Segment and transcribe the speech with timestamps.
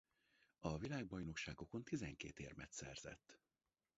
[0.59, 3.39] A világbajnokságokon tizenkét érmet szerzett.